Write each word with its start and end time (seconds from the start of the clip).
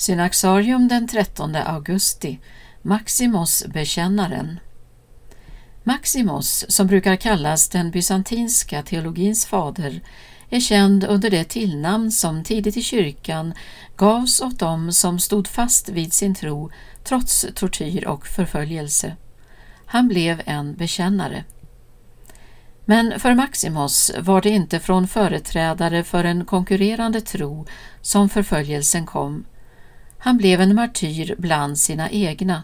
Synaxarium 0.00 0.88
den 0.88 1.08
13 1.08 1.56
augusti 1.56 2.40
Maximus 2.82 3.64
bekännaren 3.66 4.60
Maximos, 5.84 6.64
som 6.68 6.86
brukar 6.86 7.16
kallas 7.16 7.68
den 7.68 7.90
bysantinska 7.90 8.82
teologins 8.82 9.46
fader, 9.46 10.00
är 10.50 10.60
känd 10.60 11.04
under 11.04 11.30
det 11.30 11.44
tillnamn 11.44 12.12
som 12.12 12.44
tidigt 12.44 12.76
i 12.76 12.82
kyrkan 12.82 13.54
gavs 13.96 14.40
åt 14.40 14.58
dem 14.58 14.92
som 14.92 15.18
stod 15.18 15.48
fast 15.48 15.88
vid 15.88 16.12
sin 16.12 16.34
tro 16.34 16.70
trots 17.04 17.46
tortyr 17.54 18.06
och 18.06 18.26
förföljelse. 18.26 19.16
Han 19.86 20.08
blev 20.08 20.42
en 20.44 20.74
bekännare. 20.74 21.44
Men 22.84 23.20
för 23.20 23.34
Maximos 23.34 24.12
var 24.18 24.40
det 24.40 24.50
inte 24.50 24.80
från 24.80 25.08
företrädare 25.08 26.04
för 26.04 26.24
en 26.24 26.44
konkurrerande 26.44 27.20
tro 27.20 27.66
som 28.00 28.28
förföljelsen 28.28 29.06
kom. 29.06 29.44
Han 30.22 30.36
blev 30.36 30.60
en 30.60 30.74
martyr 30.74 31.34
bland 31.38 31.78
sina 31.78 32.10
egna, 32.10 32.62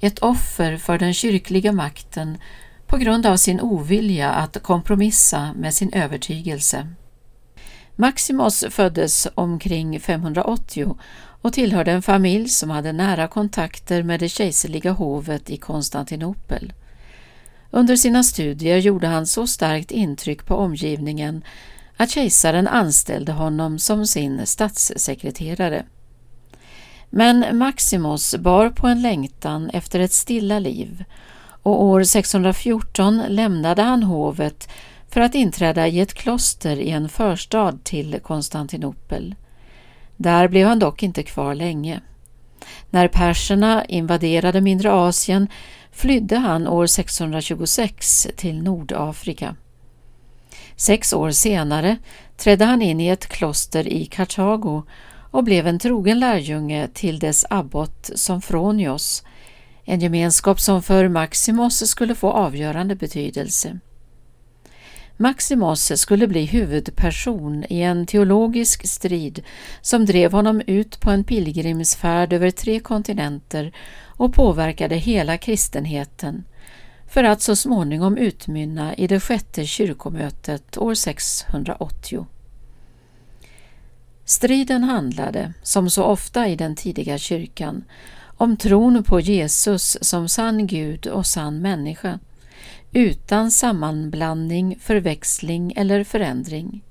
ett 0.00 0.18
offer 0.18 0.76
för 0.76 0.98
den 0.98 1.14
kyrkliga 1.14 1.72
makten 1.72 2.38
på 2.86 2.96
grund 2.96 3.26
av 3.26 3.36
sin 3.36 3.60
ovilja 3.60 4.30
att 4.30 4.62
kompromissa 4.62 5.52
med 5.52 5.74
sin 5.74 5.92
övertygelse. 5.92 6.88
Maximus 7.96 8.64
föddes 8.70 9.28
omkring 9.34 10.00
580 10.00 10.96
och 11.42 11.52
tillhörde 11.52 11.92
en 11.92 12.02
familj 12.02 12.48
som 12.48 12.70
hade 12.70 12.92
nära 12.92 13.28
kontakter 13.28 14.02
med 14.02 14.20
det 14.20 14.28
kejserliga 14.28 14.92
hovet 14.92 15.50
i 15.50 15.56
Konstantinopel. 15.56 16.72
Under 17.70 17.96
sina 17.96 18.22
studier 18.22 18.78
gjorde 18.78 19.06
han 19.06 19.26
så 19.26 19.46
starkt 19.46 19.90
intryck 19.90 20.46
på 20.46 20.54
omgivningen 20.54 21.44
att 21.96 22.10
kejsaren 22.10 22.68
anställde 22.68 23.32
honom 23.32 23.78
som 23.78 24.06
sin 24.06 24.46
statssekreterare. 24.46 25.84
Men 27.10 27.58
Maximus 27.58 28.34
bar 28.36 28.70
på 28.70 28.86
en 28.86 29.02
längtan 29.02 29.70
efter 29.70 30.00
ett 30.00 30.12
stilla 30.12 30.58
liv 30.58 31.04
och 31.62 31.84
år 31.84 32.02
614 32.02 33.22
lämnade 33.28 33.82
han 33.82 34.02
hovet 34.02 34.68
för 35.08 35.20
att 35.20 35.34
inträda 35.34 35.88
i 35.88 36.00
ett 36.00 36.14
kloster 36.14 36.76
i 36.76 36.90
en 36.90 37.08
förstad 37.08 37.78
till 37.84 38.20
Konstantinopel. 38.22 39.34
Där 40.16 40.48
blev 40.48 40.68
han 40.68 40.78
dock 40.78 41.02
inte 41.02 41.22
kvar 41.22 41.54
länge. 41.54 42.00
När 42.90 43.08
perserna 43.08 43.84
invaderade 43.84 44.60
mindre 44.60 44.92
Asien 44.92 45.48
flydde 45.92 46.36
han 46.36 46.68
år 46.68 46.86
626 46.86 48.28
till 48.36 48.62
Nordafrika. 48.62 49.56
Sex 50.76 51.12
år 51.12 51.30
senare 51.30 51.96
trädde 52.36 52.64
han 52.64 52.82
in 52.82 53.00
i 53.00 53.08
ett 53.08 53.26
kloster 53.26 53.88
i 53.88 54.06
Kartago 54.06 54.82
och 55.36 55.44
blev 55.44 55.66
en 55.66 55.78
trogen 55.78 56.20
lärjunge 56.20 56.88
till 56.94 57.18
dess 57.18 57.44
abbot 57.50 58.10
Somfronios, 58.14 59.22
en 59.84 60.00
gemenskap 60.00 60.60
som 60.60 60.82
för 60.82 61.08
Maximos 61.08 61.88
skulle 61.88 62.14
få 62.14 62.30
avgörande 62.30 62.94
betydelse. 62.94 63.78
Maximos 65.16 66.00
skulle 66.00 66.26
bli 66.26 66.44
huvudperson 66.44 67.64
i 67.68 67.80
en 67.80 68.06
teologisk 68.06 68.86
strid 68.86 69.42
som 69.80 70.06
drev 70.06 70.32
honom 70.32 70.62
ut 70.66 71.00
på 71.00 71.10
en 71.10 71.24
pilgrimsfärd 71.24 72.32
över 72.32 72.50
tre 72.50 72.80
kontinenter 72.80 73.72
och 74.04 74.34
påverkade 74.34 74.94
hela 74.94 75.38
kristenheten 75.38 76.44
för 77.08 77.24
att 77.24 77.42
så 77.42 77.56
småningom 77.56 78.16
utmynna 78.16 78.94
i 78.94 79.06
det 79.06 79.20
sjätte 79.20 79.66
kyrkomötet 79.66 80.78
år 80.78 80.94
680. 80.94 82.26
Striden 84.28 84.84
handlade, 84.84 85.52
som 85.62 85.90
så 85.90 86.04
ofta 86.04 86.48
i 86.48 86.56
den 86.56 86.76
tidiga 86.76 87.18
kyrkan, 87.18 87.84
om 88.36 88.56
tron 88.56 89.02
på 89.02 89.20
Jesus 89.20 89.98
som 90.00 90.28
sann 90.28 90.66
Gud 90.66 91.06
och 91.06 91.26
sann 91.26 91.62
människa, 91.62 92.18
utan 92.92 93.50
sammanblandning, 93.50 94.78
förväxling 94.80 95.72
eller 95.76 96.04
förändring. 96.04 96.82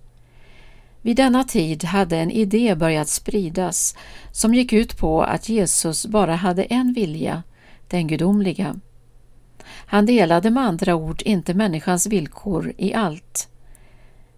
Vid 1.02 1.18
denna 1.18 1.44
tid 1.44 1.84
hade 1.84 2.18
en 2.18 2.32
idé 2.32 2.76
börjat 2.76 3.10
spridas 3.10 3.96
som 4.32 4.54
gick 4.54 4.74
ut 4.74 4.98
på 4.98 5.22
att 5.22 5.50
Jesus 5.50 6.06
bara 6.06 6.36
hade 6.36 6.64
en 6.64 6.94
vilja, 6.94 7.44
den 7.88 8.08
gudomliga. 8.08 8.76
Han 9.68 10.06
delade 10.06 10.50
med 10.50 10.64
andra 10.64 10.96
ord 10.96 11.22
inte 11.22 11.54
människans 11.54 12.08
villkor 12.08 12.74
i 12.78 12.94
allt. 12.94 13.50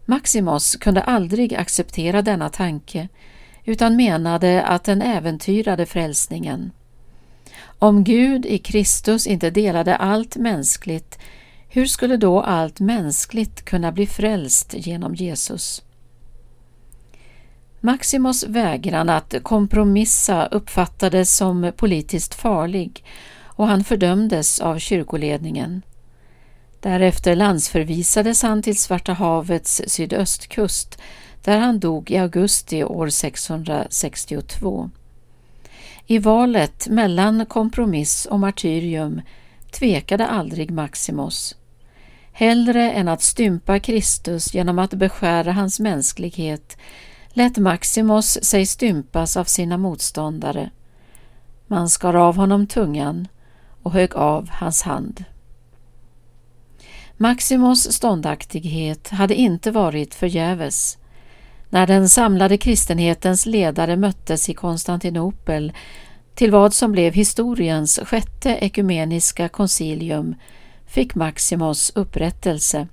Maximus 0.10 0.76
kunde 0.76 1.02
aldrig 1.02 1.56
acceptera 1.56 2.22
denna 2.22 2.50
tanke 2.50 3.08
utan 3.66 3.96
menade 3.96 4.64
att 4.64 4.84
den 4.84 5.02
äventyrade 5.02 5.86
frälsningen. 5.86 6.72
Om 7.80 8.04
Gud 8.04 8.46
i 8.46 8.58
Kristus 8.58 9.28
inte 9.28 9.50
delade 9.50 9.96
allt 9.96 10.36
mänskligt, 10.36 11.20
hur 11.70 11.86
skulle 11.86 12.18
då 12.18 12.42
allt 12.42 12.80
mänskligt 12.80 13.66
kunna 13.66 13.92
bli 13.92 14.08
frälst 14.08 14.74
genom 14.78 15.16
Jesus? 15.16 15.84
Maximus 17.80 18.44
vägran 18.44 19.10
att 19.10 19.36
kompromissa 19.44 20.46
uppfattades 20.46 21.38
som 21.38 21.72
politiskt 21.78 22.34
farlig 22.34 23.04
och 23.44 23.68
han 23.68 23.84
fördömdes 23.84 24.60
av 24.60 24.80
kyrkoledningen. 24.80 25.82
Därefter 26.80 27.36
landsförvisades 27.36 28.42
han 28.42 28.62
till 28.62 28.78
Svarta 28.78 29.14
havets 29.14 29.82
sydöstkust 29.88 31.02
där 31.44 31.58
han 31.58 31.80
dog 31.80 32.12
i 32.12 32.18
augusti 32.18 32.84
år 32.84 33.10
662. 33.10 34.90
I 36.06 36.20
valet 36.20 36.88
mellan 36.88 37.46
kompromiss 37.46 38.26
och 38.26 38.40
martyrium 38.40 39.22
tvekade 39.72 40.28
aldrig 40.28 40.72
Maximus. 40.72 41.56
Hellre 42.32 42.92
än 42.92 43.08
att 43.08 43.22
stympa 43.22 43.80
Kristus 43.80 44.54
genom 44.54 44.80
att 44.80 44.94
beskära 44.94 45.52
hans 45.52 45.80
mänsklighet 45.80 46.78
lät 47.30 47.58
Maximus 47.58 48.44
sig 48.44 48.66
stympas 48.66 49.38
av 49.38 49.44
sina 49.44 49.78
motståndare. 49.78 50.70
Man 51.68 51.90
skar 51.90 52.14
av 52.14 52.36
honom 52.36 52.68
tungan 52.68 53.28
och 53.84 53.92
högg 53.92 54.16
av 54.16 54.50
hans 54.50 54.82
hand. 54.82 55.24
Maximos 57.20 57.92
ståndaktighet 57.92 59.10
hade 59.10 59.36
inte 59.36 59.72
varit 59.72 60.16
förgäves. 60.16 60.98
När 61.70 61.88
den 61.88 62.10
samlade 62.10 62.58
kristenhetens 62.58 63.46
ledare 63.46 63.98
möttes 63.98 64.50
i 64.50 64.54
Konstantinopel 64.54 65.74
till 66.36 66.52
vad 66.52 66.74
som 66.74 66.92
blev 66.92 67.14
historiens 67.14 68.00
sjätte 68.06 68.50
ekumeniska 68.50 69.50
koncilium 69.50 70.36
fick 70.88 71.16
Maximos 71.16 71.92
upprättelse. 71.96 72.88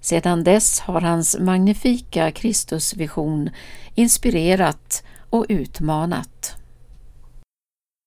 Sedan 0.00 0.44
dess 0.44 0.80
har 0.80 1.00
hans 1.00 1.38
magnifika 1.38 2.30
Kristusvision 2.30 3.50
inspirerat 3.94 5.04
och 5.30 5.46
utmanat. 5.48 6.53